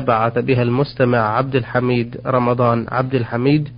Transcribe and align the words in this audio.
بعث 0.00 0.38
بها 0.38 0.62
المستمع 0.62 1.18
عبد 1.18 1.56
الحميد 1.56 2.20
رمضان 2.26 2.86
عبد 2.88 3.14
الحميد 3.14 3.68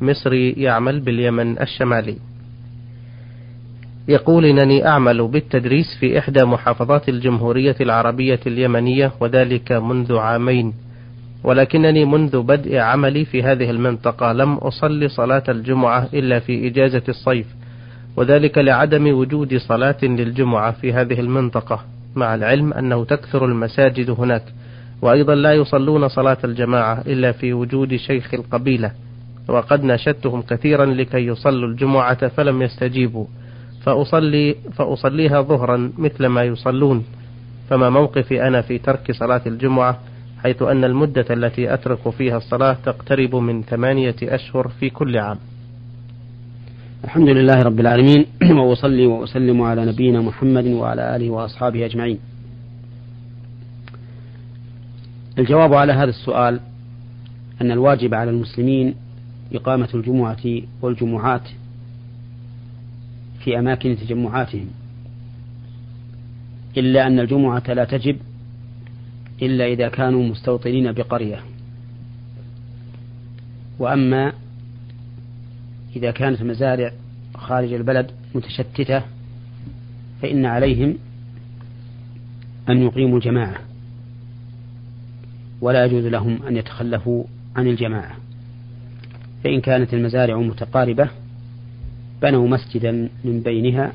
مصري 0.00 0.50
يعمل 0.52 1.00
باليمن 1.00 1.60
الشمالي. 1.60 2.16
يقول 4.08 4.44
إنني 4.44 4.86
أعمل 4.86 5.28
بالتدريس 5.28 5.86
في 6.00 6.18
إحدى 6.18 6.44
محافظات 6.44 7.08
الجمهورية 7.08 7.76
العربية 7.80 8.40
اليمنية 8.46 9.12
وذلك 9.20 9.72
منذ 9.72 10.16
عامين. 10.16 10.74
ولكنني 11.44 12.04
منذ 12.04 12.42
بدء 12.42 12.76
عملي 12.76 13.24
في 13.24 13.42
هذه 13.42 13.70
المنطقة 13.70 14.32
لم 14.32 14.54
أصلي 14.54 15.08
صلاة 15.08 15.44
الجمعة 15.48 16.08
إلا 16.14 16.38
في 16.38 16.66
إجازة 16.66 17.02
الصيف، 17.08 17.46
وذلك 18.16 18.58
لعدم 18.58 19.14
وجود 19.14 19.56
صلاة 19.56 19.98
للجمعة 20.02 20.72
في 20.72 20.92
هذه 20.92 21.20
المنطقة، 21.20 21.84
مع 22.16 22.34
العلم 22.34 22.72
أنه 22.72 23.04
تكثر 23.04 23.44
المساجد 23.44 24.10
هناك. 24.10 24.42
وأيضا 25.02 25.34
لا 25.34 25.52
يصلون 25.52 26.08
صلاة 26.08 26.38
الجماعة 26.44 27.00
إلا 27.06 27.32
في 27.32 27.52
وجود 27.52 27.96
شيخ 27.96 28.34
القبيلة 28.34 28.92
وقد 29.48 29.84
ناشدتهم 29.84 30.42
كثيرا 30.42 30.86
لكي 30.86 31.26
يصلوا 31.26 31.68
الجمعة 31.68 32.28
فلم 32.28 32.62
يستجيبوا. 32.62 33.26
فأصلي 33.84 34.56
فأصليها 34.72 35.40
ظهرا 35.40 35.92
مثل 35.98 36.26
ما 36.26 36.42
يصلون. 36.42 37.04
فما 37.70 37.90
موقفي 37.90 38.46
أنا 38.48 38.62
في 38.62 38.78
ترك 38.78 39.12
صلاة 39.12 39.40
الجمعة 39.46 39.98
حيث 40.42 40.62
أن 40.62 40.84
المدة 40.84 41.26
التي 41.30 41.74
أترك 41.74 42.10
فيها 42.10 42.36
الصلاة 42.36 42.76
تقترب 42.84 43.36
من 43.36 43.62
ثمانية 43.62 44.16
أشهر 44.22 44.68
في 44.68 44.90
كل 44.90 45.18
عام. 45.18 45.38
الحمد 47.04 47.28
لله 47.28 47.62
رب 47.62 47.80
العالمين 47.80 48.26
وأصلي 48.58 49.06
وأسلم 49.06 49.62
على 49.62 49.84
نبينا 49.86 50.20
محمد 50.20 50.66
وعلى 50.66 51.16
آله 51.16 51.30
وأصحابه 51.30 51.86
أجمعين. 51.86 52.31
الجواب 55.38 55.74
على 55.74 55.92
هذا 55.92 56.10
السؤال 56.10 56.60
أن 57.60 57.70
الواجب 57.70 58.14
على 58.14 58.30
المسلمين 58.30 58.94
إقامة 59.54 59.88
الجمعة 59.94 60.62
والجمعات 60.82 61.48
في 63.44 63.58
أماكن 63.58 63.96
تجمعاتهم 63.96 64.66
إلا 66.76 67.06
أن 67.06 67.20
الجمعة 67.20 67.62
لا 67.68 67.84
تجب 67.84 68.16
إلا 69.42 69.66
إذا 69.66 69.88
كانوا 69.88 70.22
مستوطنين 70.22 70.92
بقرية. 70.92 71.40
وأما 73.78 74.32
إذا 75.96 76.10
كانت 76.10 76.40
المزارع 76.40 76.92
خارج 77.34 77.72
البلد 77.72 78.10
متشتتة 78.34 79.02
فإن 80.22 80.46
عليهم 80.46 80.98
أن 82.68 82.82
يقيموا 82.82 83.18
الجماعة. 83.18 83.71
ولا 85.62 85.84
يجوز 85.84 86.06
لهم 86.06 86.42
أن 86.42 86.56
يتخلفوا 86.56 87.24
عن 87.56 87.66
الجماعة. 87.66 88.16
فإن 89.44 89.60
كانت 89.60 89.94
المزارع 89.94 90.36
متقاربة 90.36 91.08
بنوا 92.22 92.48
مسجدا 92.48 93.08
من 93.24 93.40
بينها 93.40 93.92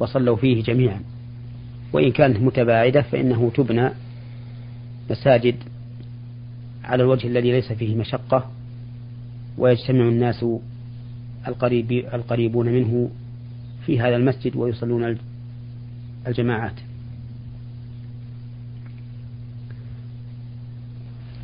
وصلوا 0.00 0.36
فيه 0.36 0.62
جميعا. 0.62 1.00
وإن 1.92 2.10
كانت 2.10 2.40
متباعدة 2.40 3.02
فإنه 3.02 3.50
تبنى 3.54 3.90
مساجد 5.10 5.54
على 6.84 7.02
الوجه 7.02 7.26
الذي 7.26 7.52
ليس 7.52 7.72
فيه 7.72 7.96
مشقة 7.96 8.50
ويجتمع 9.58 10.08
الناس 10.08 10.46
القريب 11.48 11.92
القريبون 11.92 12.66
منه 12.66 13.10
في 13.86 14.00
هذا 14.00 14.16
المسجد 14.16 14.56
ويصلون 14.56 15.18
الجماعات. 16.26 16.85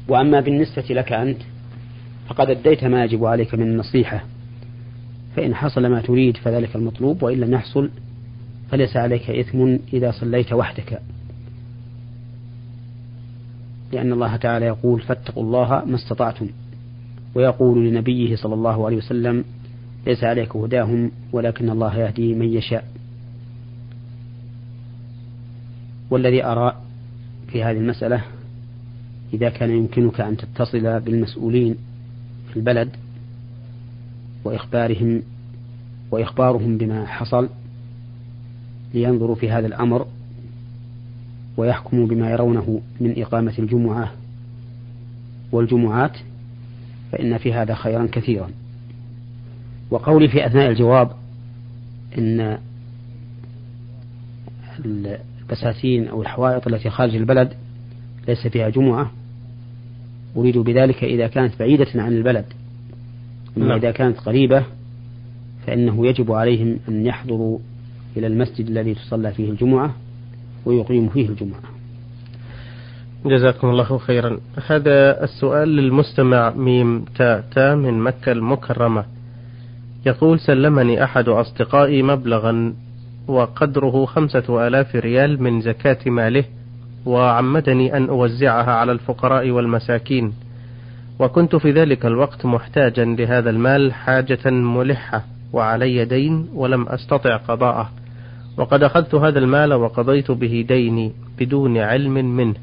وأما 0.09 0.41
بالنسبة 0.41 0.85
لك 0.91 1.13
أنت 1.13 1.39
فقد 2.29 2.51
أديت 2.51 2.85
ما 2.85 3.05
يجب 3.05 3.25
عليك 3.25 3.55
من 3.55 3.63
النصيحة 3.63 4.25
فإن 5.37 5.55
حصل 5.55 5.87
ما 5.87 6.01
تريد 6.01 6.37
فذلك 6.37 6.77
المطلوب 6.77 7.23
وإن 7.23 7.41
لم 7.41 7.53
يحصل 7.53 7.91
فليس 8.71 8.97
عليك 8.97 9.31
إثم 9.31 9.77
إذا 9.93 10.11
صليت 10.11 10.53
وحدك. 10.53 11.01
لأن 13.93 14.13
الله 14.13 14.37
تعالى 14.37 14.67
يقول 14.67 15.01
فاتقوا 15.01 15.43
الله 15.43 15.85
ما 15.85 15.95
استطعتم 15.95 16.49
ويقول 17.35 17.89
لنبيه 17.89 18.37
صلى 18.37 18.55
الله 18.55 18.87
عليه 18.87 18.97
وسلم 18.97 19.45
ليس 20.07 20.25
عليك 20.25 20.57
هداهم 20.57 21.11
ولكن 21.33 21.71
الله 21.71 21.99
يهدي 21.99 22.35
من 22.35 22.53
يشاء. 22.53 22.85
والذي 26.11 26.45
أرى 26.45 26.77
في 27.49 27.65
هذه 27.65 27.77
المسألة 27.77 28.23
إذا 29.33 29.49
كان 29.49 29.71
يمكنك 29.71 30.21
أن 30.21 30.37
تتصل 30.37 31.01
بالمسؤولين 31.01 31.77
في 32.51 32.57
البلد 32.57 32.89
وإخبارهم 34.45 35.23
وإخبارهم 36.11 36.79
بما 36.79 37.07
حصل 37.07 37.49
لينظروا 38.95 39.35
في 39.35 39.51
هذا 39.51 39.67
الأمر 39.67 40.07
ويحكموا 41.57 42.07
بما 42.07 42.31
يرونه 42.31 42.81
من 43.01 43.23
إقامة 43.23 43.55
الجمعة 43.59 44.13
والجمعات 45.53 46.17
فإن 47.13 47.39
في 47.39 47.53
هذا 47.53 47.75
خيرا 47.75 48.09
كثيرا. 48.13 48.51
وقولي 49.91 50.29
في 50.29 50.47
أثناء 50.47 50.71
الجواب 50.71 51.11
إن 52.19 52.59
البساتين 54.85 56.09
أو 56.09 56.23
الحوائط 56.23 56.67
التي 56.67 56.91
خارج 56.91 57.17
البلد 57.17 57.53
ليس 58.29 58.47
فيها 58.47 58.69
جمعة 58.69 59.11
أريد 60.37 60.59
بذلك 60.59 61.05
إذا 61.05 61.27
كانت 61.27 61.59
بعيدة 61.59 61.87
عن 61.95 62.13
البلد. 62.13 62.45
أما 63.57 63.67
نعم. 63.67 63.79
إذا 63.79 63.91
كانت 63.91 64.19
قريبة 64.19 64.65
فإنه 65.67 66.07
يجب 66.07 66.33
عليهم 66.33 66.79
أن 66.89 67.07
يحضروا 67.07 67.59
إلى 68.17 68.27
المسجد 68.27 68.69
الذي 68.69 68.95
تصلى 68.95 69.33
فيه 69.33 69.51
الجمعة 69.51 69.95
ويقيم 70.67 71.09
فيه 71.09 71.29
الجمعة. 71.29 71.61
جزاكم 73.27 73.71
الله 73.71 73.99
خيرا. 73.99 74.41
هذا 74.67 75.25
السؤال 75.25 75.69
للمستمع 75.69 76.51
ميم 76.51 77.05
تا 77.05 77.41
تا 77.41 77.75
من 77.75 77.99
مكة 77.99 78.33
المكرمة. 78.33 79.05
يقول 80.07 80.41
سلمني 80.41 81.05
أحد 81.05 81.29
أصدقائي 81.29 82.03
مبلغا 82.03 82.75
وقدره 83.29 84.05
خمسة 84.05 84.67
آلاف 84.67 84.97
ريال 84.97 85.43
من 85.43 85.61
زكاة 85.61 86.11
ماله. 86.11 86.45
وعمدني 87.07 87.97
أن 87.97 88.09
أوزعها 88.09 88.71
على 88.73 88.93
الفقراء 88.93 89.51
والمساكين. 89.51 90.33
وكنت 91.19 91.57
في 91.57 91.71
ذلك 91.71 92.07
الوقت 92.07 92.47
محتاجا 92.47 93.05
لهذا 93.05 93.51
المال 93.51 93.93
حاجة 93.95 94.51
ملحة 94.51 95.25
وعلي 95.53 96.05
دين 96.05 96.49
ولم 96.55 96.89
أستطع 96.89 97.37
قضاءه. 97.37 97.91
وقد 98.57 98.83
أخذت 98.83 99.15
هذا 99.15 99.39
المال 99.39 99.73
وقضيت 99.73 100.31
به 100.31 100.65
ديني 100.69 101.13
بدون 101.39 101.79
علم 101.79 102.37
منه 102.37 102.55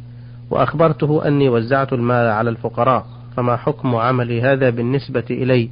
وأخبرته 0.49 1.27
أني 1.27 1.49
وزعت 1.49 1.93
المال 1.93 2.27
على 2.27 2.49
الفقراء 2.49 3.05
فما 3.37 3.55
حكم 3.55 3.95
عملي 3.95 4.41
هذا 4.41 4.69
بالنسبة 4.69 5.23
إلي؟ 5.31 5.69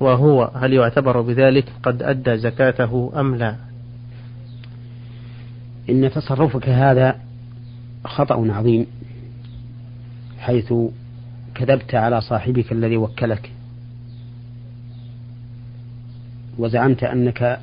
وهو 0.00 0.50
هل 0.54 0.72
يعتبر 0.72 1.20
بذلك 1.20 1.64
قد 1.82 2.02
أدى 2.02 2.36
زكاته 2.36 3.12
أم 3.16 3.34
لا؟ 3.34 3.56
إن 5.90 6.10
تصرفك 6.10 6.68
هذا 6.68 7.16
خطأ 8.04 8.52
عظيم 8.52 8.86
حيث 10.38 10.74
كذبت 11.54 11.94
على 11.94 12.20
صاحبك 12.20 12.72
الذي 12.72 12.96
وكلك. 12.96 13.50
وزعمت 16.58 17.04
أنك 17.04 17.60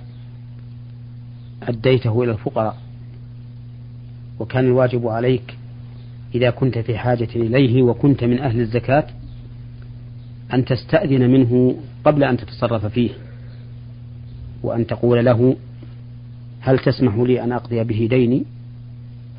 أديته 1.64 2.24
إلى 2.24 2.32
الفقراء. 2.32 2.78
وكان 4.40 4.66
الواجب 4.66 5.08
عليك 5.08 5.58
إذا 6.36 6.50
كنت 6.50 6.78
في 6.78 6.98
حاجة 6.98 7.30
إليه 7.36 7.84
وكنت 7.84 8.24
من 8.24 8.40
أهل 8.40 8.60
الزكاة 8.60 9.08
أن 10.54 10.66
تستأذن 10.66 11.30
منه 11.30 11.76
قبل 12.06 12.24
أن 12.24 12.38
تتصرف 12.38 12.86
فيه 12.86 13.10
وأن 14.64 14.88
تقول 14.88 15.26
له 15.26 15.56
هل 16.60 16.80
تسمح 16.80 17.16
لي 17.16 17.44
أن 17.44 17.52
أقضي 17.52 17.84
به 17.84 18.08
ديني؟ 18.10 18.46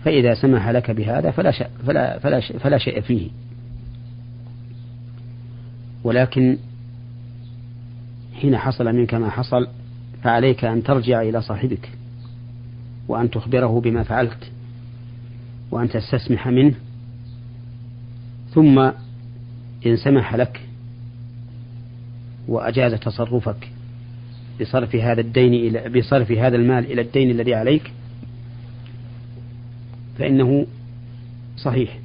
فإذا 0.05 0.35
سمح 0.35 0.69
لك 0.69 0.91
بهذا 0.91 1.31
فلا 1.31 1.51
شيء 1.51 1.67
فلا 1.87 2.19
فلا 2.19 2.41
فلا 2.41 2.79
شيء 2.79 3.01
فيه. 3.01 3.31
ولكن 6.05 6.59
حين 8.41 8.57
حصل 8.57 8.85
منك 8.85 9.15
ما 9.15 9.31
حصل 9.31 9.69
فعليك 10.23 10.65
أن 10.65 10.83
ترجع 10.83 11.23
إلى 11.23 11.43
صاحبك 11.43 11.91
وأن 13.09 13.31
تخبره 13.31 13.81
بما 13.81 14.03
فعلت 14.03 14.51
وأن 15.71 15.89
تستسمح 15.89 16.49
منه. 16.49 16.75
ثم 18.55 18.79
إن 19.87 19.97
سمح 19.97 20.35
لك 20.35 20.61
وأجاز 22.49 22.95
تصرفك 22.95 23.71
بصرف 24.61 24.97
هذا 24.97 25.21
الدين 25.21 25.55
إلى 25.55 26.01
بصرف 26.01 26.33
هذا 26.33 26.57
المال 26.57 26.93
إلى 26.93 27.01
الدين 27.01 27.31
الذي 27.31 27.55
عليك 27.55 27.93
فإنه 30.21 30.67
صحيح. 31.57 31.99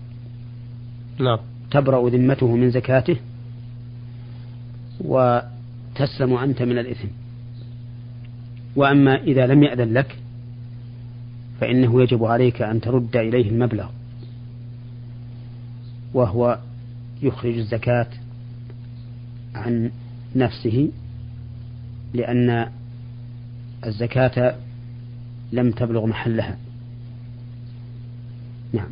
نعم. 1.19 1.39
تبرأ 1.71 2.09
ذمته 2.09 2.55
من 2.55 2.71
زكاته 2.71 3.17
وتسلم 4.99 6.33
أنت 6.33 6.61
من 6.61 6.77
الإثم. 6.77 7.07
وأما 8.75 9.15
إذا 9.15 9.47
لم 9.47 9.63
يأذن 9.63 9.93
لك 9.93 10.17
فإنه 11.61 12.01
يجب 12.01 12.23
عليك 12.23 12.61
أن 12.61 12.81
ترد 12.81 13.15
إليه 13.15 13.49
المبلغ 13.49 13.89
وهو 16.13 16.59
يخرج 17.21 17.57
الزكاة 17.57 18.07
عن 19.55 19.91
نفسه 20.35 20.89
لأن 22.13 22.69
الزكاة 23.85 24.55
لم 25.51 25.71
تبلغ 25.71 26.05
محلها. 26.05 26.57
نعم. 28.75 28.89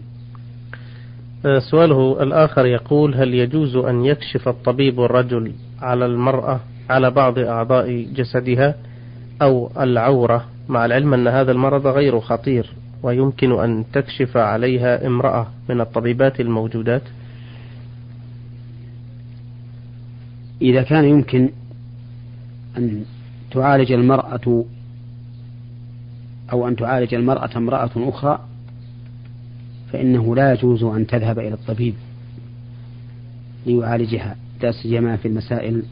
آه، 1.45 1.59
سؤاله 1.59 2.23
الآخر 2.23 2.65
يقول 2.65 3.15
هل 3.15 3.33
يجوز 3.33 3.75
أن 3.75 4.05
يكشف 4.05 4.47
الطبيب 4.47 4.99
الرجل 4.99 5.53
على 5.81 6.05
المرأة 6.05 6.59
على 6.89 7.11
بعض 7.11 7.39
أعضاء 7.39 8.07
جسدها 8.13 8.75
أو 9.41 9.71
العورة؟ 9.79 10.45
مع 10.69 10.85
العلم 10.85 11.13
أن 11.13 11.27
هذا 11.27 11.51
المرض 11.51 11.87
غير 11.87 12.19
خطير 12.19 12.73
ويمكن 13.03 13.59
أن 13.59 13.85
تكشف 13.93 14.37
عليها 14.37 15.07
امرأة 15.07 15.47
من 15.69 15.81
الطبيبات 15.81 16.39
الموجودات؟ 16.39 17.01
إذا 20.61 20.83
كان 20.83 21.05
يمكن 21.05 21.49
أن 22.77 23.05
تعالج 23.51 23.91
المرأة 23.91 24.65
أو 26.51 26.67
أن 26.67 26.75
تعالج 26.75 27.13
المرأة 27.13 27.49
امرأة 27.57 27.91
أخرى 27.97 28.39
فإنه 29.93 30.35
لا 30.35 30.53
يجوز 30.53 30.83
أن 30.83 31.07
تذهب 31.07 31.39
إلى 31.39 31.53
الطبيب 31.53 31.93
ليعالجها. 33.65 34.35
لا 34.61 34.71
سيما 34.71 35.15
في 35.15 35.27
المسائل 35.27 35.83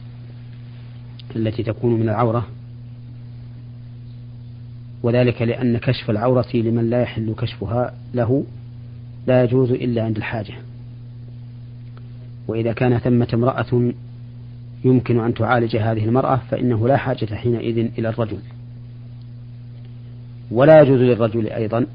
التي 1.36 1.62
تكون 1.62 1.94
من 1.94 2.08
العورة 2.08 2.46
وذلك 5.02 5.42
لأن 5.42 5.78
كشف 5.78 6.10
العورة 6.10 6.46
لمن 6.54 6.90
لا 6.90 7.02
يحل 7.02 7.34
كشفها 7.38 7.94
له 8.14 8.44
لا 9.26 9.44
يجوز 9.44 9.70
إلا 9.70 10.04
عند 10.04 10.16
الحاجة. 10.16 10.54
وإذا 12.48 12.72
كان 12.72 12.98
ثمة 12.98 13.28
امرأة 13.34 13.92
يمكن 14.84 15.20
أن 15.20 15.34
تعالج 15.34 15.76
هذه 15.76 16.04
المرأة 16.04 16.40
فإنه 16.50 16.88
لا 16.88 16.96
حاجة 16.96 17.34
حينئذ 17.34 17.78
إلى 17.98 18.08
الرجل. 18.08 18.38
ولا 20.50 20.82
يجوز 20.82 21.00
للرجل 21.00 21.46
أيضا 21.46 21.86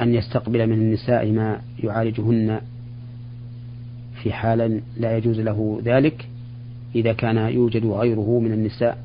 أن 0.00 0.14
يستقبل 0.14 0.66
من 0.66 0.72
النساء 0.72 1.30
ما 1.30 1.60
يعالجهن 1.84 2.60
في 4.22 4.32
حال 4.32 4.80
لا 4.96 5.16
يجوز 5.16 5.40
له 5.40 5.80
ذلك 5.84 6.28
إذا 6.94 7.12
كان 7.12 7.36
يوجد 7.36 7.86
غيره 7.86 8.40
من 8.40 8.52
النساء 8.52 8.98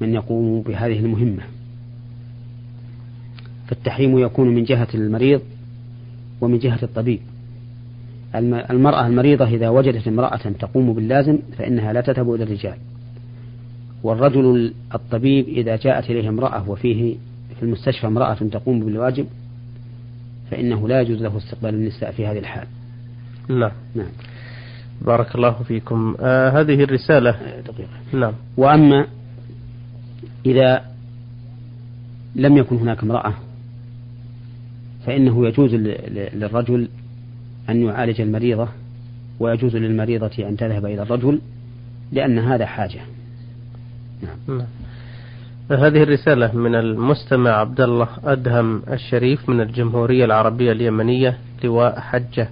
من 0.00 0.14
يقوم 0.14 0.62
بهذه 0.62 0.98
المهمة. 0.98 1.42
فالتحريم 3.66 4.18
يكون 4.18 4.54
من 4.54 4.64
جهة 4.64 4.88
المريض 4.94 5.40
ومن 6.40 6.58
جهة 6.58 6.78
الطبيب. 6.82 7.20
المرأة 8.70 9.06
المريضة 9.06 9.44
إذا 9.44 9.68
وجدت 9.68 10.08
امرأة 10.08 10.36
تقوم 10.36 10.92
باللازم 10.92 11.38
فإنها 11.58 11.92
لا 11.92 12.00
تذهب 12.00 12.34
إلى 12.34 12.44
الرجال. 12.44 12.76
والرجل 14.02 14.74
الطبيب 14.94 15.48
إذا 15.48 15.76
جاءت 15.76 16.10
إليه 16.10 16.28
امرأة 16.28 16.70
وفيه 16.70 17.16
في 17.56 17.62
المستشفى 17.62 18.06
امرأة 18.06 18.34
تقوم 18.34 18.80
بالواجب 18.80 19.26
فإنه 20.50 20.88
لا 20.88 21.00
يجوز 21.00 21.22
له 21.22 21.36
استقبال 21.36 21.74
النساء 21.74 22.10
في 22.10 22.26
هذه 22.26 22.38
الحال. 22.38 22.66
نعم. 23.48 23.72
نعم. 23.94 24.10
بارك 25.02 25.34
الله 25.34 25.50
فيكم. 25.50 26.16
آه 26.20 26.50
هذه 26.50 26.84
الرسالة. 26.84 27.30
دقيقة. 27.66 27.90
نعم. 28.12 28.32
وأما 28.56 29.06
إذا 30.46 30.84
لم 32.36 32.56
يكن 32.56 32.76
هناك 32.76 33.02
امرأة 33.02 33.34
فإنه 35.06 35.46
يجوز 35.46 35.74
للرجل 35.74 36.88
أن 37.70 37.82
يعالج 37.82 38.20
المريضة 38.20 38.68
ويجوز 39.40 39.76
للمريضة 39.76 40.48
أن 40.48 40.56
تذهب 40.56 40.86
إلى 40.86 41.02
الرجل 41.02 41.40
لأن 42.12 42.38
هذا 42.38 42.66
حاجة. 42.66 43.00
نعم. 44.22 44.58
نعم. 44.58 44.66
هذه 45.70 46.02
الرسالة 46.02 46.56
من 46.56 46.74
المستمع 46.74 47.50
عبد 47.50 47.80
الله 47.80 48.08
أدهم 48.24 48.82
الشريف 48.92 49.48
من 49.48 49.60
الجمهورية 49.60 50.24
العربية 50.24 50.72
اليمنية 50.72 51.38
لواء 51.64 52.00
حجة. 52.00 52.48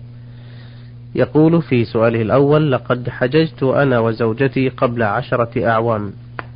يقول 1.15 1.63
في 1.63 1.85
سؤاله 1.85 2.23
الأول 2.23 2.73
لقد 2.73 3.09
حججت 3.09 3.63
أنا 3.63 3.99
وزوجتي 3.99 4.69
قبل 4.69 5.03
عشرة 5.03 5.67
أعوام 5.69 6.13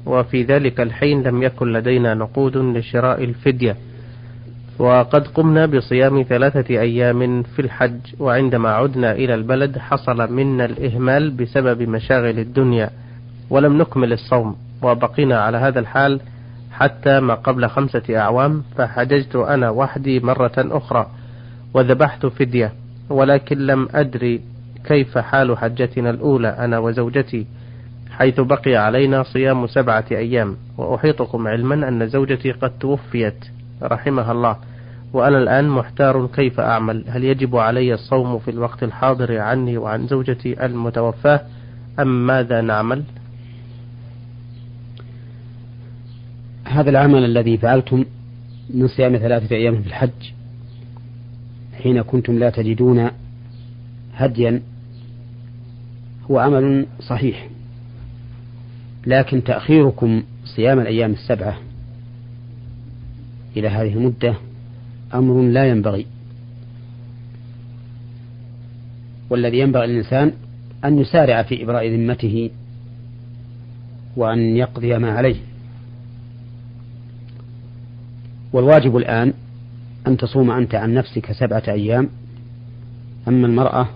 وفي 0.07 0.43
ذلك 0.43 0.81
الحين 0.81 1.23
لم 1.23 1.43
يكن 1.43 1.73
لدينا 1.73 2.15
نقود 2.15 2.57
لشراء 2.57 3.25
الفدية 3.25 3.77
وقد 4.79 5.27
قمنا 5.27 5.67
بصيام 5.67 6.23
ثلاثة 6.23 6.81
أيام 6.81 7.43
في 7.43 7.63
الحج 7.63 7.99
وعندما 8.19 8.69
عدنا 8.69 9.13
إلى 9.13 9.35
البلد 9.35 9.79
حصل 9.79 10.33
منا 10.33 10.65
الإهمال 10.65 11.31
بسبب 11.31 11.83
مشاغل 11.83 12.39
الدنيا 12.39 12.91
ولم 13.51 13.79
نكمل 13.79 14.13
الصوم 14.13 14.57
وبقينا 14.83 15.41
على 15.41 15.59
هذا 15.59 15.81
الحال 15.81 16.21
حتى 16.81 17.21
ما 17.21 17.35
قبل 17.35 17.69
خمسة 17.69 18.03
أعوام 18.11 18.63
فحججت 18.77 19.37
أنا 19.37 19.71
وحدي 19.71 20.21
مرة 20.21 20.53
أخرى 20.59 21.07
وذبحت 21.75 22.27
فدية 22.27 22.73
ولكن 23.11 23.59
لم 23.67 23.89
أدري 23.95 24.41
كيف 24.85 25.19
حال 25.19 25.59
حجتنا 25.59 26.11
الأولى 26.11 26.49
أنا 26.49 26.79
وزوجتي 26.79 27.47
حيث 28.11 28.41
بقي 28.41 28.77
علينا 28.77 29.23
صيام 29.23 29.67
سبعة 29.67 30.05
أيام 30.13 30.57
وأحيطكم 30.79 31.49
علما 31.49 31.89
أن 31.89 32.09
زوجتي 32.09 32.53
قد 32.53 32.79
توفيت 32.79 33.45
رحمها 33.83 34.33
الله 34.33 34.57
وأنا 35.13 35.39
الآن 35.39 35.69
محتار 35.69 36.27
كيف 36.27 36.61
أعمل 36.61 37.05
هل 37.09 37.25
يجب 37.25 37.57
علي 37.57 37.95
الصوم 37.95 38.39
في 38.39 38.51
الوقت 38.51 38.83
الحاضر 38.83 39.39
عني 39.39 39.79
وعن 39.79 40.07
زوجتي 40.07 40.67
المتوفاة 40.67 41.41
أم 42.01 42.27
ماذا 42.27 42.61
نعمل؟ 42.61 43.03
هذا 46.71 46.91
العمل 46.91 47.25
الذي 47.25 47.57
فعلتم 47.59 48.05
من 48.75 48.89
صيام 48.89 49.17
ثلاثة 49.17 49.57
أيام 49.57 49.83
في 49.83 49.89
الحج 49.89 50.33
حين 51.83 52.03
كنتم 52.03 52.39
لا 52.39 52.51
تجدون 52.51 53.11
هديا 54.15 54.63
هو 56.31 56.39
عمل 56.39 56.87
صحيح 57.01 57.49
لكن 59.07 59.45
تأخيركم 59.45 60.23
صيام 60.57 60.81
الأيام 60.81 61.13
السبعة 61.13 61.59
إلى 63.57 63.69
هذه 63.69 63.93
المدة 63.93 64.35
أمر 65.15 65.43
لا 65.43 65.69
ينبغي. 65.69 66.07
والذي 69.31 69.59
ينبغي 69.59 69.87
للإنسان 69.87 70.33
أن 70.85 70.99
يسارع 70.99 71.43
في 71.43 71.63
إبراء 71.63 71.89
ذمته 71.89 72.51
وأن 74.17 74.57
يقضي 74.57 74.99
ما 74.99 75.11
عليه. 75.11 75.37
والواجب 78.53 78.97
الآن 78.97 79.33
أن 80.07 80.17
تصوم 80.17 80.51
أنت 80.51 80.75
عن 80.75 80.95
نفسك 80.95 81.33
سبعة 81.33 81.63
أيام 81.69 82.09
أما 83.29 83.47
المرأة 83.47 83.89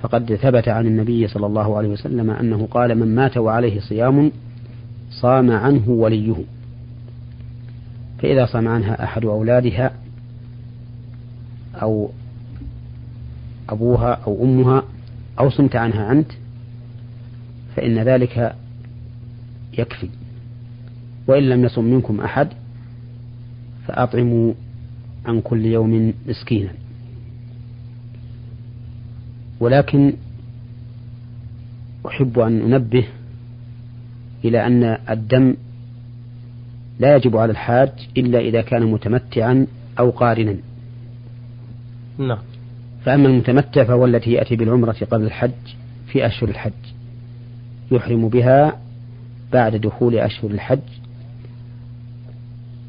فقد 0.00 0.34
ثبت 0.34 0.68
عن 0.68 0.86
النبي 0.86 1.28
صلى 1.28 1.46
الله 1.46 1.76
عليه 1.76 1.88
وسلم 1.88 2.30
أنه 2.30 2.68
قال 2.70 2.94
من 2.94 3.14
مات 3.14 3.36
وعليه 3.36 3.80
صيام 3.80 4.32
صام 5.10 5.50
عنه 5.50 5.88
وليه. 5.88 6.34
فإذا 8.18 8.46
صام 8.46 8.68
عنها 8.68 9.04
أحد 9.04 9.24
أولادها 9.24 9.92
أو 11.74 12.10
أبوها 13.68 14.12
أو 14.26 14.44
أمها 14.44 14.82
أو 15.40 15.50
صمت 15.50 15.76
عنها 15.76 16.12
أنت 16.12 16.32
فإن 17.76 17.98
ذلك 17.98 18.54
يكفي. 19.78 20.08
وإن 21.26 21.42
لم 21.42 21.64
يصم 21.64 21.84
منكم 21.84 22.20
أحد 22.20 22.48
فأطعموا 23.88 24.54
عن 25.26 25.40
كل 25.40 25.66
يوم 25.66 26.14
مسكينا. 26.26 26.70
ولكن 29.60 30.12
أحب 32.06 32.38
أن 32.38 32.72
أنبه 32.72 33.06
إلى 34.44 34.66
أن 34.66 34.98
الدم 35.10 35.54
لا 36.98 37.16
يجب 37.16 37.36
على 37.36 37.50
الحاج 37.52 37.92
إلا 38.16 38.38
إذا 38.38 38.62
كان 38.62 38.82
متمتعا 38.82 39.66
أو 39.98 40.10
قارنا. 40.10 40.56
نعم. 42.18 42.38
فأما 43.04 43.28
المتمتع 43.28 43.84
فهو 43.84 44.04
التي 44.04 44.32
يأتي 44.32 44.56
بالعمرة 44.56 44.96
قبل 45.10 45.24
الحج 45.24 45.50
في 46.06 46.26
أشهر 46.26 46.48
الحج. 46.48 46.72
يحرم 47.90 48.28
بها 48.28 48.80
بعد 49.52 49.76
دخول 49.76 50.18
أشهر 50.18 50.50
الحج 50.50 50.97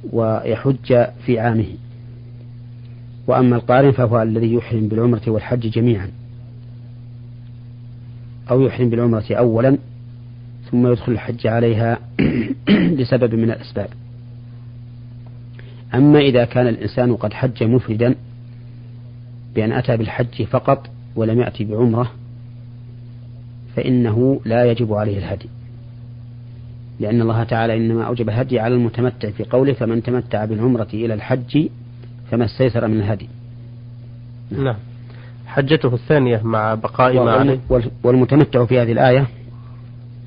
ويحج 0.09 1.05
في 1.25 1.39
عامه. 1.39 1.67
وأما 3.27 3.55
القارن 3.55 3.91
فهو 3.91 4.21
الذي 4.21 4.53
يحرم 4.53 4.87
بالعمرة 4.87 5.21
والحج 5.27 5.67
جميعا. 5.67 6.11
أو 8.51 8.61
يحرم 8.61 8.89
بالعمرة 8.89 9.25
أولا 9.31 9.77
ثم 10.71 10.87
يدخل 10.87 11.11
الحج 11.11 11.47
عليها 11.47 11.99
لسبب 12.69 13.35
من 13.35 13.51
الأسباب. 13.51 13.89
أما 15.93 16.19
إذا 16.19 16.45
كان 16.45 16.67
الإنسان 16.67 17.15
قد 17.15 17.33
حج 17.33 17.63
مفردا 17.63 18.15
بأن 19.55 19.71
أتى 19.71 19.97
بالحج 19.97 20.43
فقط 20.43 20.89
ولم 21.15 21.39
يأتي 21.39 21.63
بعمرة 21.63 22.11
فإنه 23.75 24.41
لا 24.45 24.65
يجب 24.71 24.93
عليه 24.93 25.17
الهدي. 25.17 25.49
لأن 26.99 27.21
الله 27.21 27.43
تعالى 27.43 27.77
إنما 27.77 28.03
أوجب 28.03 28.29
الهدي 28.29 28.59
على 28.59 28.75
المتمتع 28.75 29.29
في 29.29 29.43
قوله 29.43 29.73
فمن 29.73 30.03
تمتع 30.03 30.45
بالعمرة 30.45 30.87
إلى 30.93 31.13
الحج 31.13 31.67
فما 32.31 32.45
استيسر 32.45 32.87
من 32.87 32.97
الهدي. 32.97 33.29
نعم. 34.51 34.75
حجته 35.45 35.93
الثانية 35.93 36.41
مع 36.43 36.75
بقاء 36.75 37.25
ما 37.25 37.31
عليه. 37.31 37.59
والمتمتع 38.03 38.65
في 38.65 38.79
هذه 38.79 38.91
الآية 38.91 39.27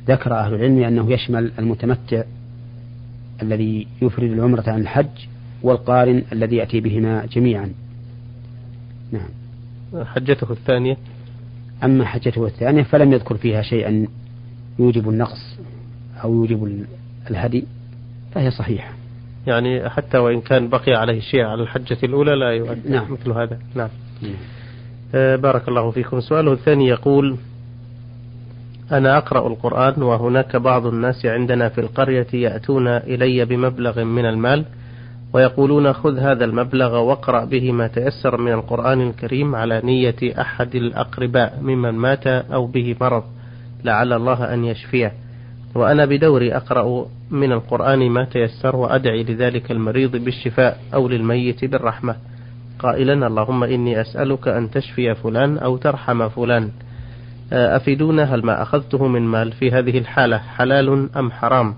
ذكر 0.09 0.35
أهل 0.35 0.55
العلم 0.55 0.85
أنه 0.85 1.13
يشمل 1.13 1.53
المتمتع 1.59 2.23
الذي 3.43 3.87
يفرد 4.03 4.31
العمرة 4.31 4.65
عن 4.67 4.81
الحج 4.81 5.27
والقارن 5.63 6.23
الذي 6.33 6.57
يأتي 6.57 6.81
بهما 6.81 7.27
جميعا. 7.27 7.73
نعم. 9.13 9.29
حجته 10.05 10.53
الثانية؟ 10.53 10.97
أما 11.85 12.05
حجته 12.05 12.47
الثانية 12.47 12.83
فلم 12.83 13.13
يذكر 13.13 13.37
فيها 13.37 13.63
شيئا 13.63 14.07
يوجب 14.79 15.09
النقص. 15.09 15.59
أو 16.25 16.35
يوجب 16.35 16.87
الهدي 17.31 17.65
فهي 18.35 18.51
صحيحة. 18.51 18.93
يعني 19.47 19.89
حتى 19.89 20.19
وإن 20.19 20.41
كان 20.41 20.69
بقي 20.69 20.95
عليه 20.95 21.21
شيء 21.21 21.45
على 21.45 21.63
الحجة 21.63 21.99
الأولى 22.03 22.35
لا 22.35 22.51
يؤدي 22.51 22.89
نعم. 22.89 23.13
مثل 23.13 23.31
هذا. 23.31 23.59
نعم, 23.75 23.89
نعم. 24.23 24.33
آه 25.15 25.37
بارك 25.37 25.69
الله 25.69 25.91
فيكم. 25.91 26.21
سؤاله 26.21 26.53
الثاني 26.53 26.89
يقول 26.89 27.37
أنا 28.93 29.19
أقرأ 29.19 29.49
القرآن 29.49 30.03
وهناك 30.03 30.57
بعض 30.57 30.87
الناس 30.87 31.27
عندنا 31.27 31.69
في 31.69 31.81
القرية 31.81 32.27
يأتون 32.33 32.89
إلي 32.89 33.45
بمبلغ 33.45 34.05
من 34.05 34.27
المال 34.27 34.65
ويقولون 35.33 35.93
خذ 35.93 36.19
هذا 36.19 36.45
المبلغ 36.45 36.97
واقرأ 36.97 37.45
به 37.45 37.73
ما 37.73 37.87
تيسر 37.87 38.41
من 38.41 38.53
القرآن 38.53 39.01
الكريم 39.01 39.55
على 39.55 39.81
نية 39.85 40.41
أحد 40.41 40.75
الأقرباء 40.75 41.59
ممن 41.63 41.91
مات 41.91 42.27
أو 42.27 42.67
به 42.67 42.97
مرض 43.01 43.25
لعل 43.85 44.13
الله 44.13 44.55
أن 44.55 44.65
يشفيه. 44.65 45.13
وأنا 45.75 46.05
بدوري 46.05 46.57
أقرأ 46.57 47.07
من 47.31 47.53
القرآن 47.53 48.11
ما 48.11 48.25
تيسر 48.25 48.77
وأدعي 48.77 49.23
لذلك 49.25 49.71
المريض 49.71 50.17
بالشفاء 50.17 50.81
أو 50.95 51.09
للميت 51.09 51.65
بالرحمة. 51.65 52.17
قائلا 52.79 53.27
اللهم 53.27 53.65
إني 53.65 54.01
أسألك 54.01 54.49
أن 54.49 54.71
تشفي 54.71 55.15
فلان 55.15 55.59
أو 55.59 55.77
ترحم 55.77 56.29
فلان. 56.29 56.71
أفيدونا 57.53 58.35
هل 58.35 58.47
ما 58.47 58.63
أخذته 58.63 59.09
من 59.09 59.23
مال 59.23 59.53
في 59.53 59.71
هذه 59.71 59.99
الحالة 59.99 60.39
حلال 60.39 61.09
أم 61.17 61.31
حرام؟ 61.31 61.75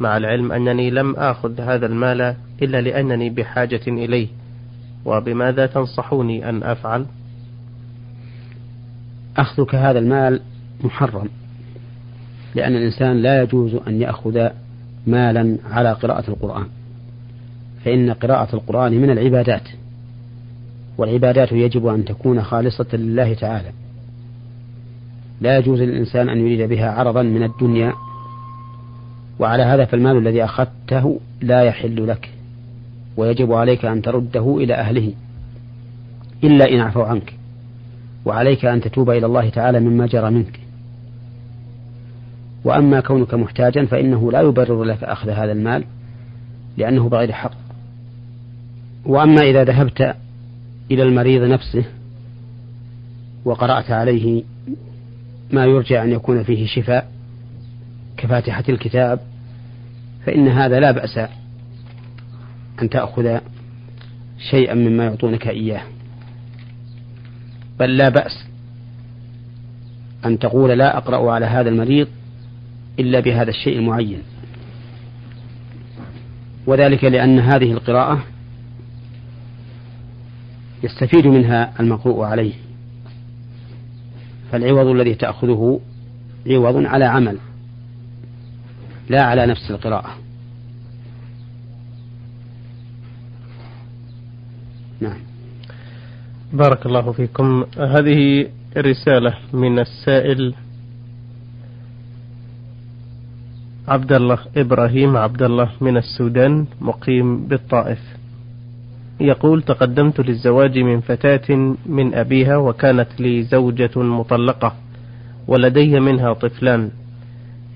مع 0.00 0.16
العلم 0.16 0.52
أنني 0.52 0.90
لم 0.90 1.16
آخذ 1.16 1.60
هذا 1.60 1.86
المال 1.86 2.34
إلا 2.62 2.80
لأنني 2.80 3.30
بحاجة 3.30 3.80
إليه. 3.86 4.28
وبماذا 5.04 5.66
تنصحوني 5.66 6.48
أن 6.48 6.62
أفعل؟ 6.62 7.06
أخذك 9.36 9.74
هذا 9.74 9.98
المال 9.98 10.40
محرم. 10.84 11.28
لأن 12.56 12.76
الإنسان 12.76 13.22
لا 13.22 13.42
يجوز 13.42 13.74
أن 13.88 14.02
يأخذ 14.02 14.48
مالا 15.06 15.56
على 15.70 15.92
قراءة 15.92 16.30
القرآن. 16.30 16.66
فإن 17.84 18.10
قراءة 18.10 18.54
القرآن 18.54 18.92
من 18.92 19.10
العبادات 19.10 19.68
والعبادات 20.98 21.52
يجب 21.52 21.86
أن 21.86 22.04
تكون 22.04 22.42
خالصة 22.42 22.86
لله 22.92 23.34
تعالى. 23.34 23.70
لا 25.40 25.58
يجوز 25.58 25.80
للإنسان 25.80 26.28
أن 26.28 26.38
يريد 26.38 26.68
بها 26.68 26.90
عرضا 26.90 27.22
من 27.22 27.42
الدنيا 27.42 27.92
وعلى 29.38 29.62
هذا 29.62 29.84
فالمال 29.84 30.16
الذي 30.16 30.44
أخذته 30.44 31.20
لا 31.40 31.62
يحل 31.62 32.08
لك 32.08 32.30
ويجب 33.16 33.52
عليك 33.52 33.84
أن 33.84 34.02
ترده 34.02 34.56
إلى 34.56 34.74
أهله 34.74 35.12
إلا 36.44 36.70
إن 36.70 36.80
عفوا 36.80 37.04
عنك 37.04 37.34
وعليك 38.24 38.64
أن 38.64 38.80
تتوب 38.80 39.10
إلى 39.10 39.26
الله 39.26 39.48
تعالى 39.48 39.80
مما 39.80 40.06
جرى 40.06 40.30
منك. 40.30 40.65
وأما 42.66 43.00
كونك 43.00 43.34
محتاجا 43.34 43.86
فإنه 43.86 44.32
لا 44.32 44.40
يبرر 44.40 44.84
لك 44.84 45.04
أخذ 45.04 45.30
هذا 45.30 45.52
المال 45.52 45.84
لأنه 46.76 47.08
بغير 47.08 47.32
حق. 47.32 47.52
وأما 49.04 49.40
إذا 49.42 49.64
ذهبت 49.64 50.16
إلى 50.90 51.02
المريض 51.02 51.42
نفسه 51.42 51.84
وقرأت 53.44 53.90
عليه 53.90 54.42
ما 55.50 55.64
يرجى 55.64 56.02
أن 56.02 56.12
يكون 56.12 56.42
فيه 56.42 56.66
شفاء 56.66 57.10
كفاتحة 58.16 58.64
الكتاب 58.68 59.20
فإن 60.24 60.48
هذا 60.48 60.80
لا 60.80 60.90
بأس 60.90 61.18
أن 62.82 62.88
تأخذ 62.90 63.38
شيئا 64.50 64.74
مما 64.74 65.04
يعطونك 65.04 65.48
إياه. 65.48 65.82
بل 67.78 67.96
لا 67.96 68.08
بأس 68.08 68.46
أن 70.24 70.38
تقول 70.38 70.78
لا 70.78 70.96
أقرأ 70.96 71.32
على 71.32 71.46
هذا 71.46 71.68
المريض 71.68 72.08
إلا 72.98 73.20
بهذا 73.20 73.50
الشيء 73.50 73.78
المعين. 73.78 74.22
وذلك 76.66 77.04
لأن 77.04 77.38
هذه 77.38 77.72
القراءة 77.72 78.24
يستفيد 80.82 81.26
منها 81.26 81.80
المقروء 81.80 82.24
عليه. 82.24 82.52
فالعوض 84.52 84.86
الذي 84.86 85.14
تأخذه 85.14 85.80
عوض 86.46 86.86
على 86.86 87.04
عمل 87.04 87.38
لا 89.08 89.22
على 89.22 89.46
نفس 89.46 89.70
القراءة. 89.70 90.16
نعم. 95.00 95.18
بارك 96.52 96.86
الله 96.86 97.12
فيكم. 97.12 97.64
هذه 97.78 98.48
رسالة 98.76 99.34
من 99.52 99.78
السائل 99.78 100.54
عبد 103.88 104.12
الله 104.12 104.38
إبراهيم 104.56 105.16
عبد 105.16 105.42
الله 105.42 105.68
من 105.80 105.96
السودان 105.96 106.66
مقيم 106.80 107.46
بالطائف. 107.46 107.98
يقول 109.20 109.62
تقدمت 109.62 110.20
للزواج 110.20 110.78
من 110.78 111.00
فتاة 111.00 111.74
من 111.86 112.14
أبيها 112.14 112.56
وكانت 112.56 113.08
لي 113.18 113.42
زوجة 113.42 113.90
مطلقة 113.96 114.74
ولدي 115.48 116.00
منها 116.00 116.32
طفلان. 116.32 116.90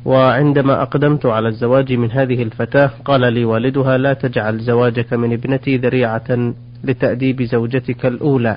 وعندما 0.04 0.82
أقدمت 0.82 1.26
على 1.26 1.48
الزواج 1.48 1.92
من 1.92 2.10
هذه 2.10 2.42
الفتاة 2.42 2.90
قال 3.04 3.32
لي 3.32 3.44
والدها 3.44 3.98
لا 3.98 4.12
تجعل 4.12 4.58
زواجك 4.58 5.12
من 5.12 5.32
ابنتي 5.32 5.76
ذريعة 5.76 6.52
لتأديب 6.84 7.42
زوجتك 7.42 8.06
الأولى. 8.06 8.56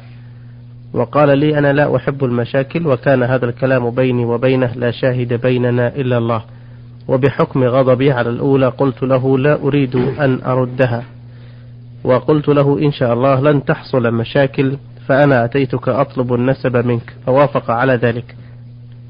وقال 0.93 1.39
لي 1.39 1.57
أنا 1.57 1.73
لا 1.73 1.95
أحب 1.95 2.23
المشاكل 2.23 2.87
وكان 2.87 3.23
هذا 3.23 3.45
الكلام 3.45 3.89
بيني 3.89 4.25
وبينه 4.25 4.71
لا 4.75 4.91
شاهد 4.91 5.33
بيننا 5.33 5.95
إلا 5.95 6.17
الله. 6.17 6.43
وبحكم 7.07 7.63
غضبي 7.63 8.11
على 8.11 8.29
الأولى 8.29 8.67
قلت 8.67 9.03
له 9.03 9.37
لا 9.37 9.61
أريد 9.61 9.95
أن 9.95 10.41
أردها. 10.45 11.03
وقلت 12.03 12.47
له 12.47 12.79
إن 12.79 12.91
شاء 12.91 13.13
الله 13.13 13.39
لن 13.41 13.65
تحصل 13.65 14.13
مشاكل 14.13 14.77
فأنا 15.07 15.45
أتيتك 15.45 15.89
أطلب 15.89 16.33
النسب 16.33 16.77
منك. 16.77 17.13
فوافق 17.25 17.71
على 17.71 17.95
ذلك. 17.95 18.35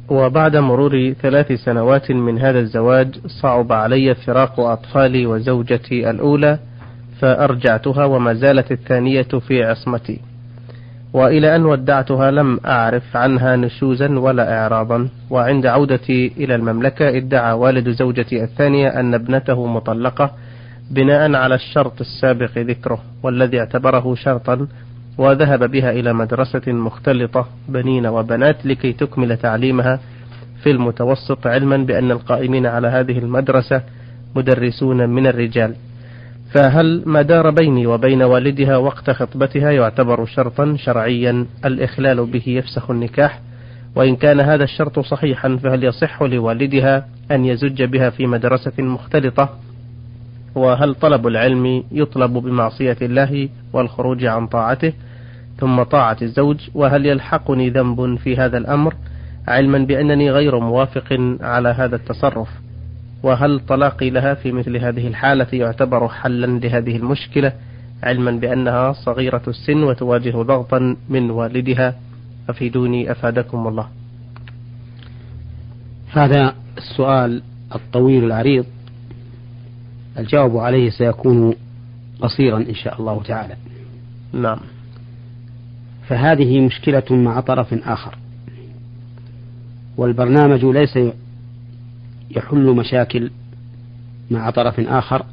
وبعد 0.10 0.56
مرور 0.58 1.14
ثلاث 1.22 1.52
سنوات 1.52 2.12
من 2.12 2.40
هذا 2.40 2.60
الزواج 2.60 3.20
صعب 3.42 3.72
علي 3.72 4.16
فراق 4.16 4.60
أطفالي 4.60 5.26
وزوجتي 5.26 6.10
الأولى 6.10 6.60
فأرجعتها 7.20 8.06
وما 8.06 8.34
زالت 8.34 8.72
الثانية 8.72 9.28
في 9.48 9.64
عصمتي. 9.64 10.20
وإلى 11.14 11.56
أن 11.56 11.66
ودعتها 11.66 12.32
لم 12.32 12.60
أعرف 12.66 13.18
عنها 13.18 13.56
نشوزا 13.56 14.20
ولا 14.20 14.58
إعراضا. 14.62 15.10
وعند 15.30 15.66
عودتي 15.66 16.34
إلى 16.38 16.56
المملكة 16.56 17.18
ادعى 17.18 17.54
والد 17.54 17.90
زوجتي 17.90 18.44
الثانية 18.44 18.88
أن 18.88 19.14
ابنته 19.14 19.68
مطلقة 19.68 20.32
بناء 20.92 21.36
على 21.36 21.56
الشرط 21.56 22.02
السابق 22.02 22.58
ذكره 22.58 23.00
والذي 23.24 23.60
اعتبره 23.60 24.16
شرطا 24.16 24.68
وذهب 25.18 25.72
بها 25.72 25.92
إلى 25.92 26.14
مدرسة 26.14 26.62
مختلطة 26.68 27.48
بنين 27.70 28.06
وبنات 28.08 28.66
لكي 28.66 28.94
تكمل 28.94 29.38
تعليمها 29.38 30.00
في 30.64 30.72
المتوسط 30.72 31.48
علما 31.48 31.78
بأن 31.78 32.12
القائمين 32.12 32.66
على 32.66 32.88
هذه 32.88 33.18
المدرسة 33.18 33.82
مدرسون 34.36 35.10
من 35.10 35.28
الرجال. 35.28 35.76
فهل 36.54 37.04
ما 37.06 37.22
دار 37.22 37.50
بيني 37.50 37.88
وبين 37.88 38.24
والدها 38.24 38.78
وقت 38.78 39.10
خطبتها 39.10 39.72
يعتبر 39.72 40.26
شرطا 40.26 40.76
شرعيا؟ 40.78 41.46
الإخلال 41.66 42.26
به 42.26 42.44
يفسخ 42.48 42.92
النكاح. 42.92 43.40
وإن 43.96 44.16
كان 44.16 44.40
هذا 44.40 44.64
الشرط 44.64 45.00
صحيحا 45.00 45.58
فهل 45.64 45.84
يصح 45.84 46.24
لوالدها 46.24 47.06
أن 47.32 47.46
يزج 47.46 47.84
بها 47.84 48.10
في 48.10 48.28
مدرسة 48.28 48.84
مختلطة؟ 48.84 49.50
وهل 50.56 50.96
طلب 50.96 51.28
العلم 51.28 51.84
يطلب 51.92 52.34
بمعصية 52.34 52.98
الله 53.02 53.50
والخروج 53.74 54.26
عن 54.26 54.48
طاعته 54.48 54.94
ثم 55.60 55.84
طاعة 55.84 56.18
الزوج؟ 56.22 56.58
وهل 56.74 57.06
يلحقني 57.06 57.70
ذنب 57.70 58.16
في 58.16 58.38
هذا 58.38 58.58
الأمر؟ 58.58 58.94
علما 59.48 59.78
بأنني 59.78 60.32
غير 60.32 60.60
موافق 60.60 61.38
على 61.42 61.70
هذا 61.70 61.96
التصرف. 61.96 62.48
وهل 63.24 63.60
طلاقي 63.60 64.10
لها 64.10 64.34
في 64.34 64.52
مثل 64.52 64.78
هذه 64.78 65.08
الحالة 65.08 65.48
يعتبر 65.54 66.08
حلا 66.08 66.46
لهذه 66.46 66.96
المشكلة 66.96 67.54
علما 68.04 68.32
بأنها 68.32 68.94
صغيرة 68.94 69.42
السن 69.48 69.84
وتواجه 69.84 70.32
ضغطا 70.32 70.96
من 71.10 71.30
والدها؟ 71.32 71.96
أفيدوني 72.50 73.12
أفادكم 73.12 73.68
الله. 73.68 73.88
هذا 76.12 76.56
السؤال 76.78 77.42
الطويل 77.76 78.24
العريض. 78.24 78.66
الجواب 80.18 80.58
عليه 80.58 80.90
سيكون 80.90 81.56
قصيرا 82.22 82.58
إن 82.58 82.76
شاء 82.76 83.00
الله 83.00 83.24
تعالى. 83.24 83.56
نعم. 84.34 84.60
فهذه 86.08 86.60
مشكلة 86.60 87.04
مع 87.12 87.40
طرف 87.40 87.74
آخر. 87.74 88.18
والبرنامج 89.98 90.66
ليس 90.66 90.98
يحل 92.36 92.66
مشاكل 92.66 93.32
مع 94.32 94.50
طرف 94.50 94.80
آخر 94.80 95.26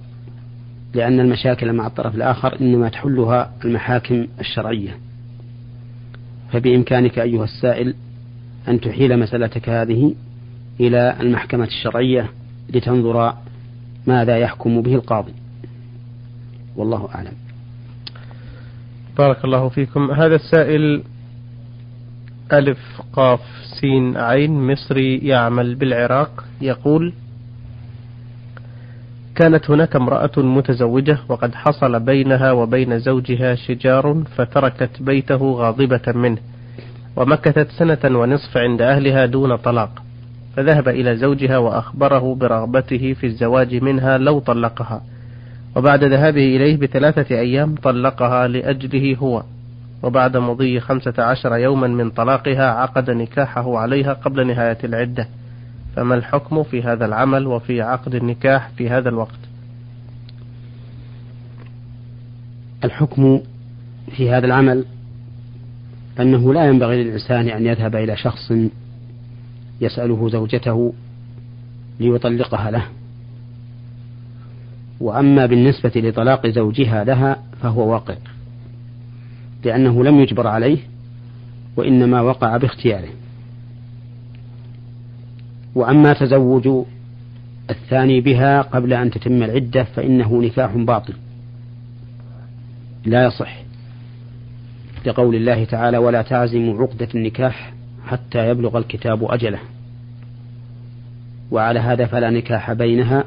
لأن 0.95 1.21
المشاكل 1.21 1.73
مع 1.73 1.87
الطرف 1.87 2.15
الآخر 2.15 2.61
إنما 2.61 2.89
تحلها 2.89 3.53
المحاكم 3.65 4.27
الشرعية. 4.41 4.99
فبإمكانك 6.53 7.19
أيها 7.19 7.45
السائل 7.45 7.95
أن 8.69 8.81
تحيل 8.81 9.19
مسألتك 9.19 9.69
هذه 9.69 10.15
إلى 10.81 11.17
المحكمة 11.21 11.65
الشرعية 11.65 12.31
لتنظر 12.75 13.35
ماذا 14.07 14.39
يحكم 14.39 14.83
به 14.83 14.95
القاضي. 14.95 15.33
والله 16.77 17.09
أعلم. 17.15 17.33
بارك 19.19 19.45
الله 19.45 19.69
فيكم. 19.69 20.11
هذا 20.11 20.35
السائل 20.35 21.03
ألف 22.53 22.79
قاف 23.13 23.41
سين 23.81 24.17
عين 24.17 24.73
مصري 24.73 25.19
يعمل 25.19 25.75
بالعراق 25.75 26.45
يقول 26.61 27.13
كانت 29.35 29.71
هناك 29.71 29.97
امرأة 29.97 30.31
متزوجة 30.37 31.19
وقد 31.29 31.55
حصل 31.55 32.01
بينها 32.01 32.53
وبين 32.53 32.99
زوجها 32.99 33.55
شجار 33.55 34.23
فتركت 34.37 35.03
بيته 35.03 35.53
غاضبة 35.53 36.13
منه 36.15 36.39
ومكثت 37.17 37.71
سنة 37.71 38.19
ونصف 38.19 38.57
عند 38.57 38.83
أهلها 38.83 39.27
دون 39.27 39.57
طلاق 39.57 40.03
فذهب 40.57 40.89
إلى 40.89 41.17
زوجها 41.17 41.59
وأخبره 41.59 42.35
برغبته 42.35 43.13
في 43.13 43.27
الزواج 43.27 43.75
منها 43.83 44.19
لو 44.19 44.39
طلقها 44.39 45.03
وبعد 45.77 46.05
ذهابه 46.05 46.57
إليه 46.57 46.77
بثلاثة 46.77 47.39
أيام 47.39 47.75
طلقها 47.75 48.49
لأجله 48.49 49.17
هو. 49.17 49.43
وبعد 50.03 50.37
مضي 50.37 50.81
خمسة 50.81 51.15
عشر 51.19 51.57
يوما 51.57 51.87
من 51.87 52.11
طلاقها 52.11 52.71
عقد 52.71 53.11
نكاحه 53.11 53.79
عليها 53.79 54.13
قبل 54.13 54.47
نهاية 54.47 54.79
العدة. 54.85 55.29
فما 55.97 56.15
الحكم 56.15 56.63
في 56.63 56.83
هذا 56.83 57.07
العمل 57.07 57.47
وفي 57.47 57.83
عقد 57.83 58.15
النكاح 58.15 58.69
في 58.77 58.91
هذا 58.91 59.09
الوقت؟ 59.09 59.39
الحكم 62.85 63.41
في 64.17 64.31
هذا 64.31 64.47
العمل 64.47 64.85
أنه 66.21 66.55
لا 66.55 66.65
ينبغي 66.65 67.05
للإنسان 67.05 67.49
أن 67.49 67.67
يذهب 67.67 67.97
إلى 67.97 68.17
شخص 68.17 68.53
يسأله 69.81 70.29
زوجته 70.29 70.93
ليطلقها 72.01 72.71
له. 72.71 72.85
وأما 75.01 75.47
بالنسبة 75.47 75.93
لطلاق 75.97 76.47
زوجها 76.47 77.05
لها 77.05 77.37
فهو 77.63 77.93
واقع. 77.93 78.15
لأنه 79.65 80.05
لم 80.05 80.21
يجبر 80.21 80.47
عليه 80.47 80.79
وإنما 81.77 82.21
وقع 82.21 82.57
باختياره. 82.57 83.09
وأما 85.75 86.13
تزوج 86.13 86.87
الثاني 87.71 88.21
بها 88.21 88.63
قبل 88.63 88.93
أن 88.93 89.11
تتم 89.11 89.43
العدة 89.43 89.83
فإنه 89.85 90.43
نكاح 90.43 90.77
باطل. 90.77 91.15
لا 93.05 93.25
يصح. 93.25 93.63
لقول 95.07 95.35
الله 95.35 95.65
تعالى 95.65 95.99
ولا 95.99 96.23
تعزموا 96.23 96.83
عقدة 96.83 97.09
النكاح 97.15 97.73
حتى 98.07 98.49
يبلغ 98.49 98.79
الكتاب 98.79 99.25
أجله. 99.25 99.59
وعلى 101.51 101.81
هذا 101.81 102.07
فلا 102.07 102.31
نكاح 102.31 102.73
بينها 102.73 103.25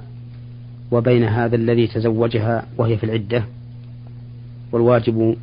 وبين 0.91 1.23
هذا 1.23 1.55
الذي 1.55 1.87
تزوجها 1.87 2.65
وهي 2.77 2.97
في 2.97 3.03
العدة. 3.03 3.43
والواجب 4.71 5.35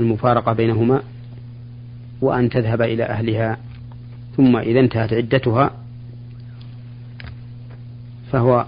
المفارقة 0.00 0.52
بينهما 0.52 1.02
وأن 2.20 2.50
تذهب 2.50 2.82
إلى 2.82 3.04
أهلها 3.04 3.58
ثم 4.36 4.56
إذا 4.56 4.80
انتهت 4.80 5.12
عدتها 5.12 5.70
فهو 8.32 8.66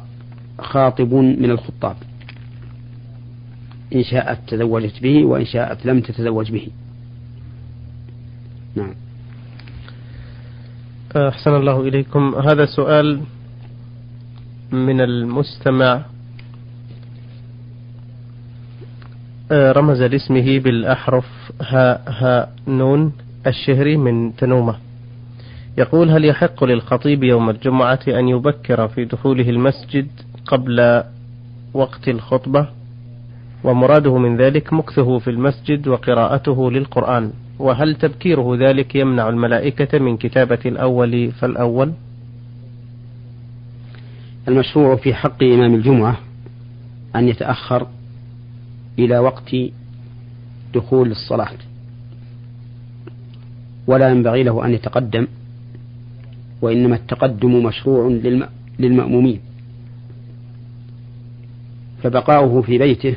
خاطب 0.59 1.15
من 1.15 1.51
الخطاب 1.51 1.97
إن 3.95 4.03
شاءت 4.05 4.39
تزوجت 4.49 5.03
به 5.03 5.25
وإن 5.25 5.45
شاءت 5.45 5.87
لم 5.87 6.01
تتزوج 6.01 6.53
به. 6.53 6.69
نعم. 8.75 8.95
أحسن 11.17 11.55
الله 11.55 11.81
إليكم. 11.81 12.35
هذا 12.35 12.67
سؤال 12.67 13.21
من 14.73 15.01
المستمع 15.01 15.95
آه، 15.95 16.05
رمز 19.53 20.03
لاسمه 20.03 20.59
بالأحرف 20.59 21.27
ها 21.63 22.01
ها 22.09 22.49
نون 22.69 23.13
الشهري 23.47 23.97
من 23.97 24.37
تنومة. 24.37 24.75
يقول 25.79 26.11
هل 26.11 26.25
يحق 26.25 26.65
للخطيب 26.65 27.25
يوم 27.25 27.51
الجمعة 27.51 28.01
أن 28.09 28.29
يبكر 28.29 28.89
في 28.89 29.05
دخوله 29.05 29.51
المسجد 29.51 30.09
قبل 30.47 31.03
وقت 31.75 32.09
الخطبة؟ 32.09 32.69
ومراده 33.65 34.19
من 34.19 34.37
ذلك 34.37 34.73
مكثه 34.73 35.19
في 35.19 35.31
المسجد 35.31 35.89
وقراءته 35.89 36.71
للقرآن. 36.71 37.33
وهل 37.59 37.95
تبكيره 37.95 38.57
ذلك 38.57 38.95
يمنع 38.95 39.29
الملائكة 39.29 39.99
من 39.99 40.17
كتابة 40.17 40.59
الأول 40.67 41.33
فالأول؟ 41.33 41.93
المشروع 44.49 44.97
في 44.97 45.15
حق 45.15 45.43
إمام 45.43 45.75
الجمعة 45.75 46.17
أن 47.17 47.29
يتأخر 47.29 47.87
إلى 48.99 49.19
وقت 49.19 49.57
دخول 50.75 51.11
الصلاة. 51.11 51.59
ولا 53.87 54.09
ينبغي 54.09 54.43
له 54.43 54.67
أن 54.67 54.73
يتقدم 54.73 55.27
وإنما 56.63 56.97
التقدم 56.97 57.63
مشروع 57.63 58.21
للمأمومين. 58.79 59.41
فبقاؤه 62.03 62.63
في 62.63 62.79
بيته 62.79 63.15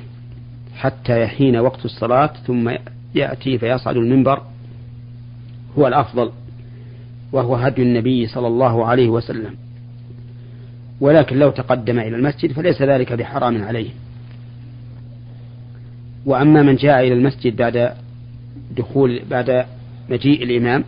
حتى 0.76 1.22
يحين 1.24 1.56
وقت 1.56 1.86
الصلاة 1.86 2.34
ثم 2.48 2.72
يأتي 3.16 3.58
فيصعد 3.58 3.98
المنبر. 3.98 4.42
هو 5.78 5.88
الأفضل 5.88 6.32
وهو 7.32 7.56
هدي 7.56 7.82
النبي 7.84 8.28
صلى 8.28 8.48
الله 8.48 8.86
عليه 8.86 9.10
وسلم. 9.10 9.56
ولكن 11.02 11.40
لو 11.40 11.50
تقدم 11.50 12.00
إلى 12.00 12.16
المسجد 12.16 12.52
فليس 12.52 12.82
ذلك 12.82 13.14
بحرام 13.14 13.64
عليه. 13.64 13.90
وأما 16.30 16.62
من 16.64 16.76
جاء 16.76 17.00
إلى 17.00 17.14
المسجد 17.14 17.56
بعد 17.56 17.94
دخول 18.78 19.22
بعد 19.30 19.66
مجيء 20.10 20.44
الإمام 20.44 20.84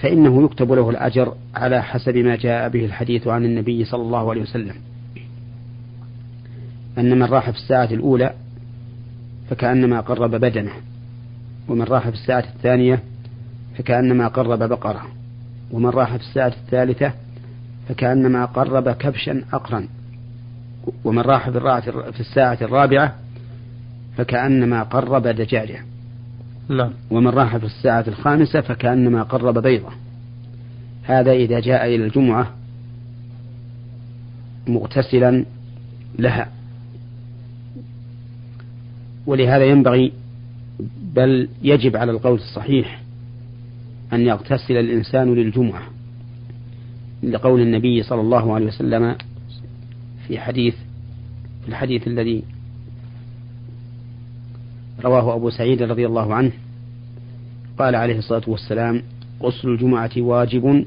فإنه 0.00 0.44
يكتب 0.44 0.72
له 0.72 0.90
الأجر 0.90 1.34
على 1.54 1.82
حسب 1.82 2.16
ما 2.16 2.36
جاء 2.36 2.68
به 2.68 2.84
الحديث 2.84 3.28
عن 3.28 3.44
النبي 3.44 3.84
صلى 3.84 4.02
الله 4.02 4.30
عليه 4.30 4.42
وسلم. 4.42 4.74
أن 6.98 7.18
من 7.18 7.22
راح 7.22 7.50
في 7.50 7.56
الساعة 7.56 7.84
الأولى 7.84 8.34
فكأنما 9.50 10.00
قرب 10.00 10.30
بدنه 10.30 10.72
ومن 11.68 11.82
راح 11.82 12.08
في 12.08 12.14
الساعة 12.14 12.44
الثانية 12.56 13.02
فكأنما 13.78 14.28
قرب 14.28 14.58
بقرة 14.58 15.06
ومن 15.72 15.90
راح 15.90 16.16
في 16.16 16.22
الساعة 16.22 16.54
الثالثة 16.64 17.12
فكأنما 17.88 18.44
قرب 18.44 18.90
كبشا 18.90 19.44
أقرا 19.52 19.88
ومن 21.04 21.22
راح 21.22 21.50
في 22.10 22.20
الساعة 22.20 22.58
الرابعة 22.62 23.23
فكأنما 24.16 24.82
قرب 24.82 25.26
دجاجة. 25.26 25.84
نعم. 26.68 26.92
ومن 27.10 27.28
راح 27.28 27.56
في 27.56 27.66
الساعة 27.66 28.04
الخامسة 28.08 28.60
فكأنما 28.60 29.22
قرب 29.22 29.58
بيضة. 29.58 29.92
هذا 31.02 31.32
إذا 31.32 31.60
جاء 31.60 31.86
إلى 31.86 32.04
الجمعة 32.04 32.50
مغتسلا 34.66 35.44
لها. 36.18 36.52
ولهذا 39.26 39.64
ينبغي 39.64 40.12
بل 41.14 41.48
يجب 41.62 41.96
على 41.96 42.12
القول 42.12 42.34
الصحيح 42.34 43.00
أن 44.12 44.20
يغتسل 44.20 44.76
الإنسان 44.76 45.34
للجمعة. 45.34 45.82
لقول 47.22 47.60
النبي 47.60 48.02
صلى 48.02 48.20
الله 48.20 48.54
عليه 48.54 48.66
وسلم 48.66 49.16
في 50.28 50.38
حديث 50.38 50.74
في 51.62 51.68
الحديث 51.68 52.06
الذي 52.06 52.44
رواه 55.04 55.34
أبو 55.36 55.50
سعيد 55.50 55.82
رضي 55.82 56.06
الله 56.06 56.34
عنه. 56.34 56.52
قال 57.78 57.94
عليه 57.94 58.18
الصلاة 58.18 58.42
والسلام 58.46 59.02
غسل 59.42 59.68
الجمعة 59.68 60.10
واجب 60.16 60.84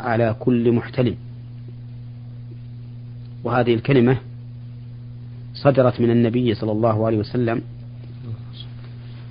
على 0.00 0.36
كل 0.40 0.72
محتلم. 0.72 1.14
وهذه 3.44 3.74
الكلمة 3.74 4.16
صدرت 5.54 6.00
من 6.00 6.10
النبي 6.10 6.54
صلى 6.54 6.72
الله 6.72 7.06
عليه 7.06 7.18
وسلم 7.18 7.62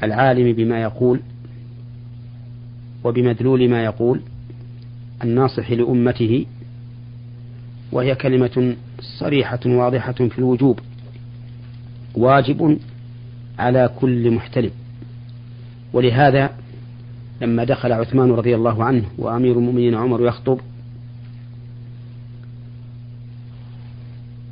العالم 0.03 0.53
بما 0.53 0.81
يقول 0.81 1.19
وبمدلول 3.03 3.69
ما 3.69 3.83
يقول 3.83 4.21
الناصح 5.23 5.71
لأمته 5.71 6.45
وهي 7.91 8.15
كلمة 8.15 8.75
صريحة 9.19 9.59
واضحة 9.65 10.11
في 10.11 10.39
الوجوب. 10.39 10.79
واجب 12.15 12.79
على 13.59 13.89
كل 13.99 14.31
محتلم 14.31 14.71
ولهذا 15.93 16.49
لما 17.41 17.63
دخل 17.63 17.91
عثمان 17.91 18.31
رضي 18.31 18.55
الله 18.55 18.83
عنه 18.83 19.03
وأمير 19.17 19.57
المؤمنين 19.57 19.95
عمر 19.95 20.27
يخطب 20.27 20.59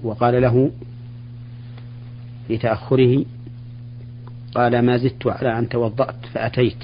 وقال 0.03 0.41
له 0.41 0.71
في 2.47 2.57
تأخره 2.57 3.25
قال 4.55 4.79
ما 4.79 4.97
زدت 4.97 5.27
على 5.27 5.59
أن 5.59 5.69
توضأت 5.69 6.25
فأتيت. 6.33 6.83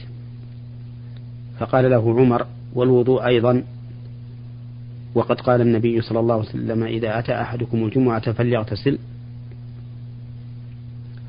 فقال 1.59 1.89
له 1.89 2.19
عمر 2.19 2.45
والوضوء 2.73 3.25
أيضا. 3.25 3.63
وقد 5.15 5.41
قال 5.41 5.61
النبي 5.61 6.01
صلى 6.01 6.19
الله 6.19 6.35
عليه 6.35 6.49
وسلم 6.49 6.83
إذا 6.83 7.19
أتى 7.19 7.41
أحدكم 7.41 7.85
الجمعة 7.85 8.31
فليغتسل. 8.31 8.97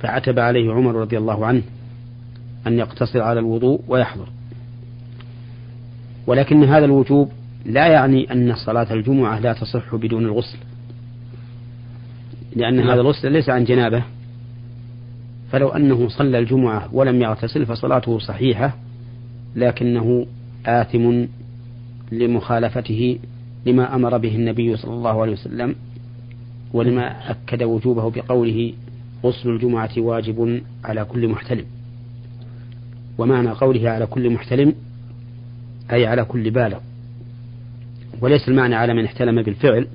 فعتب 0.02 0.38
عليه 0.38 0.72
عمر 0.72 0.94
رضي 0.94 1.18
الله 1.18 1.46
عنه 1.46 1.62
أن 2.66 2.78
يقتصر 2.78 3.20
على 3.20 3.40
الوضوء 3.40 3.80
ويحضر. 3.88 4.28
ولكن 6.26 6.64
هذا 6.64 6.84
الوجوب 6.84 7.32
لا 7.66 7.86
يعني 7.86 8.32
أن 8.32 8.54
صلاة 8.54 8.92
الجمعة 8.92 9.38
لا 9.38 9.52
تصح 9.52 9.94
بدون 9.94 10.24
الغسل. 10.24 10.58
لأن 12.56 12.80
هذا 12.80 13.00
الغسل 13.00 13.32
ليس 13.32 13.48
عن 13.48 13.64
جنابة. 13.64 14.02
فلو 15.52 15.68
أنه 15.68 16.08
صلى 16.08 16.38
الجمعة 16.38 16.88
ولم 16.92 17.22
يغتسل 17.22 17.66
فصلاته 17.66 18.18
صحيحة 18.18 18.76
لكنه 19.56 20.26
آثم 20.66 21.24
لمخالفته 22.12 23.18
لما 23.66 23.94
أمر 23.94 24.18
به 24.18 24.34
النبي 24.36 24.76
صلى 24.76 24.94
الله 24.94 25.22
عليه 25.22 25.32
وسلم 25.32 25.74
ولما 26.72 27.30
أكد 27.30 27.62
وجوبه 27.62 28.10
بقوله 28.10 28.72
غسل 29.24 29.50
الجمعة 29.50 29.90
واجب 29.96 30.62
على 30.84 31.04
كل 31.04 31.28
محتلم. 31.28 31.64
ومعنى 33.18 33.50
قوله 33.50 33.90
على 33.90 34.06
كل 34.06 34.30
محتلم 34.30 34.74
أي 35.92 36.06
على 36.06 36.24
كل 36.24 36.50
بالغ. 36.50 36.78
وليس 38.20 38.48
المعنى 38.48 38.74
على 38.74 38.94
من 38.94 39.04
احتلم 39.04 39.42
بالفعل 39.42 39.86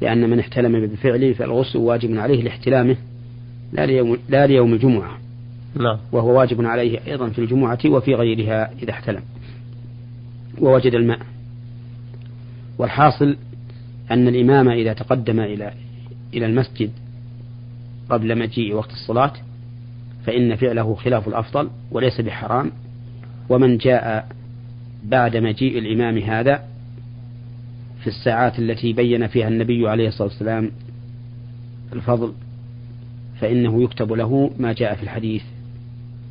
لأن 0.00 0.30
من 0.30 0.38
احتلم 0.38 0.72
بالفعل 0.72 1.34
فالغسل 1.34 1.78
واجب 1.78 2.18
عليه 2.18 2.42
لاحتلامه 2.42 2.96
لا 3.72 3.86
ليوم, 3.86 4.18
لا 4.28 4.46
ليوم 4.46 4.74
الجمعة. 4.74 5.18
نعم 5.74 5.98
وهو 6.12 6.38
واجب 6.38 6.64
عليه 6.64 7.00
أيضا 7.06 7.28
في 7.28 7.38
الجمعة 7.38 7.78
وفي 7.86 8.14
غيرها 8.14 8.70
إذا 8.82 8.90
احتلم. 8.90 9.22
ووجد 10.60 10.94
الماء. 10.94 11.20
والحاصل 12.78 13.36
أن 14.10 14.28
الإمام 14.28 14.68
إذا 14.68 14.92
تقدم 14.92 15.40
إلى 15.40 15.72
إلى 16.34 16.46
المسجد 16.46 16.90
قبل 18.10 18.38
مجيء 18.38 18.74
وقت 18.74 18.90
الصلاة 18.90 19.32
فإن 20.26 20.56
فعله 20.56 20.94
خلاف 20.94 21.28
الأفضل 21.28 21.70
وليس 21.90 22.20
بحرام. 22.20 22.72
ومن 23.48 23.78
جاء 23.78 24.28
بعد 25.04 25.36
مجيء 25.36 25.78
الإمام 25.78 26.18
هذا 26.18 26.62
في 28.00 28.06
الساعات 28.06 28.58
التي 28.58 28.92
بين 28.92 29.26
فيها 29.26 29.48
النبي 29.48 29.88
عليه 29.88 30.08
الصلاة 30.08 30.28
والسلام 30.28 30.70
الفضل 31.92 32.32
فإنه 33.40 33.82
يكتب 33.82 34.12
له 34.12 34.50
ما 34.58 34.72
جاء 34.72 34.94
في 34.94 35.02
الحديث. 35.02 35.42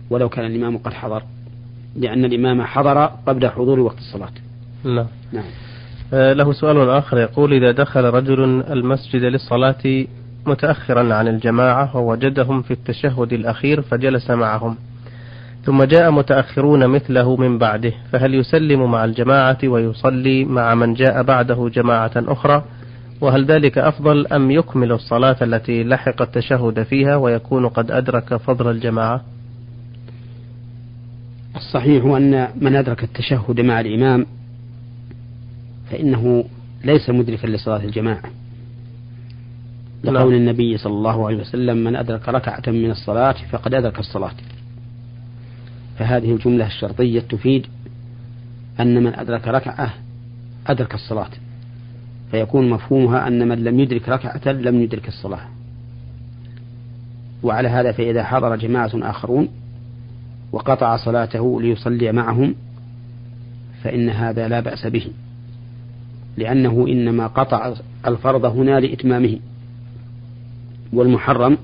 ولو 0.10 0.30
كان 0.30 0.46
الإمام 0.46 0.78
قد 0.78 0.94
حضر 0.94 1.24
لأن 1.96 2.26
الإمام 2.26 2.62
حضر 2.62 3.06
قبل 3.06 3.50
حضور 3.50 3.80
وقت 3.80 3.98
الصلاة. 3.98 4.32
نعم. 4.84 5.08
نعم. 5.34 5.44
آه، 6.14 6.34
له 6.34 6.54
سؤال 6.54 6.90
آخر 6.90 7.18
يقول 7.18 7.54
إذا 7.54 7.72
دخل 7.72 8.04
رجل 8.04 8.44
المسجد 8.62 9.22
للصلاة 9.22 10.06
متأخرا 10.48 11.14
عن 11.14 11.28
الجماعة 11.28 11.98
ووجدهم 11.98 12.62
في 12.62 12.72
التشهد 12.72 13.34
الأخير 13.34 13.82
فجلس 13.82 14.32
معهم. 14.32 14.78
ثم 15.64 15.84
جاء 15.84 16.12
متأخرون 16.12 16.88
مثله 16.88 17.36
من 17.36 17.58
بعده 17.58 17.94
فهل 18.12 18.34
يسلم 18.34 18.92
مع 18.92 19.06
الجماعة 19.06 19.58
ويصلي 19.64 20.46
مع 20.46 20.76
من 20.76 20.94
جاء 20.94 21.24
بعده 21.24 21.70
جماعة 21.74 22.12
أخرى؟ 22.16 22.64
وهل 23.22 23.46
ذلك 23.46 23.78
أفضل 23.78 24.28
أم 24.28 24.52
يكمل 24.52 24.92
الصلاة 24.92 25.36
التي 25.42 25.84
لحق 25.84 26.22
التشهد 26.22 26.84
فيها 26.84 27.16
ويكون 27.16 27.68
قد 27.68 27.92
أدرك 27.92 28.36
فضل 28.36 28.72
الجماعة؟ 28.72 29.22
الصحيح 31.56 32.06
أن 32.06 32.48
من 32.62 32.76
أدرك 32.76 33.04
التشهد 33.04 33.62
مع 33.62 33.80
الإمام 33.80 34.26
فإنه 35.92 36.44
ليس 36.84 37.10
مدركا 37.10 37.48
لصلاة 37.48 37.84
الجماعة. 37.84 38.45
لقول 40.10 40.34
النبي 40.34 40.78
صلى 40.78 40.94
الله 40.94 41.28
عليه 41.28 41.38
وسلم 41.38 41.78
من 41.78 41.96
أدرك 41.96 42.30
ركعة 42.30 42.64
من 42.68 42.92
الصلاة 42.92 43.36
فقد 43.52 43.74
أدرك 43.74 44.00
الصلاة. 44.00 44.36
فهذه 46.00 46.32
الجملة 46.32 46.66
الشرطية 46.66 47.20
تفيد 47.20 47.68
أن 48.80 49.04
من 49.04 49.16
أدرك 49.16 49.48
ركعة 49.48 49.94
أدرك 50.68 50.94
الصلاة. 50.94 51.30
فيكون 52.32 52.70
مفهومها 52.70 53.28
أن 53.28 53.48
من 53.48 53.64
لم 53.64 53.80
يدرك 53.80 54.10
ركعة 54.10 54.52
لم 54.52 54.82
يدرك 54.82 55.08
الصلاة. 55.08 55.48
وعلى 57.44 57.68
هذا 57.68 57.92
فإذا 57.92 58.24
حضر 58.24 58.56
جماعة 58.56 58.92
آخرون 58.94 59.48
وقطع 60.52 60.98
صلاته 60.98 61.62
ليصلي 61.62 62.12
معهم 62.12 62.56
فإن 63.84 64.10
هذا 64.10 64.48
لا 64.48 64.60
بأس 64.60 64.88
به. 64.88 65.08
لأنه 66.38 66.86
إنما 66.88 67.28
قطع 67.28 67.74
الفرض 68.08 68.46
هنا 68.46 68.80
لإتمامه. 68.80 69.40
والمحرم 70.94 71.58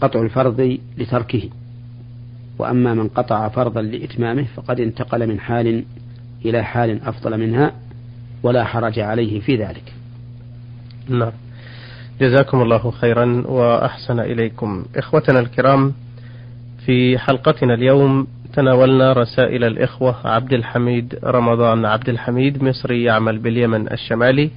قطع 0.00 0.22
الفرض 0.22 0.78
لتركه. 0.98 1.48
وأما 2.58 2.94
من 2.94 3.08
قطع 3.08 3.48
فرضا 3.48 3.82
لإتمامه 3.82 4.46
فقد 4.56 4.80
انتقل 4.80 5.26
من 5.26 5.40
حال 5.40 5.84
إلى 6.44 6.62
حال 6.62 7.02
أفضل 7.02 7.40
منها 7.40 7.72
ولا 8.42 8.64
حرج 8.64 8.98
عليه 8.98 9.40
في 9.40 9.56
ذلك. 9.56 9.92
نعم. 11.08 11.32
جزاكم 12.20 12.62
الله 12.62 12.90
خيرا 12.90 13.42
وأحسن 13.46 14.20
إليكم. 14.20 14.84
إخوتنا 14.96 15.40
الكرام 15.40 15.92
في 16.86 17.18
حلقتنا 17.18 17.74
اليوم 17.74 18.26
تناولنا 18.54 19.12
رسائل 19.12 19.64
الإخوة 19.64 20.26
عبد 20.26 20.52
الحميد 20.52 21.18
رمضان. 21.24 21.84
عبد 21.84 22.08
الحميد 22.08 22.64
مصري 22.64 23.02
يعمل 23.02 23.38
باليمن 23.38 23.92
الشمالي. 23.92 24.50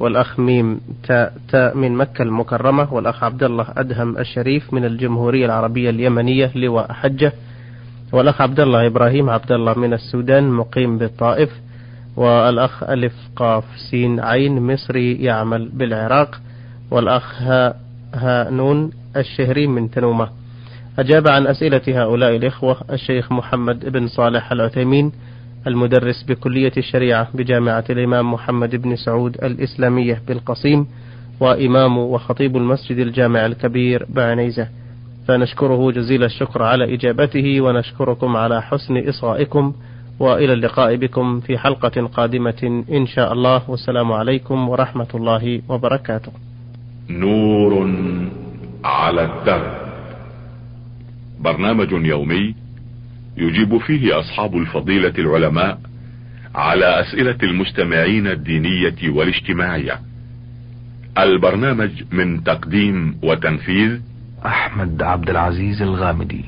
والأخ 0.00 0.40
ميم 0.40 0.80
تاء 1.02 1.32
تاء 1.48 1.76
من 1.76 1.92
مكة 1.92 2.22
المكرمة 2.22 2.94
والأخ 2.94 3.24
عبد 3.24 3.42
الله 3.42 3.66
أدهم 3.76 4.18
الشريف 4.18 4.74
من 4.74 4.84
الجمهورية 4.84 5.46
العربية 5.46 5.90
اليمنية 5.90 6.50
لواء 6.54 6.92
حجة 6.92 7.32
والأخ 8.12 8.40
عبد 8.40 8.60
الله 8.60 8.86
إبراهيم 8.86 9.30
عبد 9.30 9.52
الله 9.52 9.74
من 9.74 9.92
السودان 9.92 10.50
مقيم 10.50 10.98
بالطائف 10.98 11.50
والأخ 12.16 12.82
ألف 12.82 13.12
قاف 13.36 13.64
سين 13.90 14.20
عين 14.20 14.72
مصري 14.72 15.14
يعمل 15.14 15.68
بالعراق 15.68 16.40
والأخ 16.90 17.42
ها, 17.42 17.74
ها 18.14 18.50
نون 18.50 18.90
الشهري 19.16 19.66
من 19.66 19.90
تنومة. 19.90 20.28
أجاب 20.98 21.28
عن 21.28 21.46
أسئلة 21.46 21.82
هؤلاء 21.88 22.36
الإخوة 22.36 22.76
الشيخ 22.92 23.32
محمد 23.32 23.88
بن 23.88 24.08
صالح 24.08 24.52
العثيمين 24.52 25.12
المدرس 25.66 26.22
بكلية 26.22 26.72
الشريعة 26.76 27.28
بجامعة 27.34 27.84
الإمام 27.90 28.32
محمد 28.32 28.76
بن 28.76 28.96
سعود 28.96 29.44
الإسلامية 29.44 30.22
بالقصيم 30.28 30.86
وإمام 31.40 31.98
وخطيب 31.98 32.56
المسجد 32.56 32.98
الجامع 32.98 33.46
الكبير 33.46 34.06
بعنيزة. 34.08 34.68
فنشكره 35.28 35.90
جزيل 35.90 36.24
الشكر 36.24 36.62
على 36.62 36.94
إجابته 36.94 37.60
ونشكركم 37.60 38.36
على 38.36 38.62
حسن 38.62 39.08
إصغائكم 39.08 39.72
وإلى 40.18 40.52
اللقاء 40.52 40.96
بكم 40.96 41.40
في 41.40 41.58
حلقة 41.58 42.06
قادمة 42.06 42.84
إن 42.92 43.06
شاء 43.06 43.32
الله. 43.32 43.70
والسلام 43.70 44.12
عليكم 44.12 44.68
ورحمة 44.68 45.08
الله 45.14 45.62
وبركاته. 45.68 46.32
نور 47.10 47.90
على 48.84 49.24
الدرب. 49.24 49.72
برنامج 51.40 51.92
يومي 51.92 52.54
يجيب 53.36 53.78
فيه 53.78 54.18
أصحاب 54.18 54.56
الفضيلة 54.56 55.14
العلماء 55.18 55.80
على 56.54 57.00
أسئلة 57.00 57.38
المستمعين 57.42 58.26
الدينية 58.26 59.10
والاجتماعية. 59.10 60.00
البرنامج 61.18 61.90
من 62.12 62.44
تقديم 62.44 63.18
وتنفيذ 63.22 64.00
أحمد 64.46 65.02
عبد 65.02 65.30
العزيز 65.30 65.82
الغامدي. 65.82 66.44